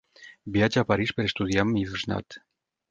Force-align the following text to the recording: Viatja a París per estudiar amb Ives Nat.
Viatja 0.55 0.83
a 0.85 0.89
París 0.93 1.13
per 1.19 1.27
estudiar 1.33 1.63
amb 1.67 1.81
Ives 1.87 2.09
Nat. 2.15 2.43